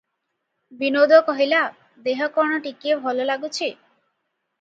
ବିନୋଦ 0.77 1.19
କହିଲା- 1.27 1.99
"ଦେହ 2.07 2.23
କଣ 2.39 2.57
ଟିକିଏ 2.69 2.97
ଭଲ 3.05 3.29
ଲାଗୁଚି? 3.31 3.69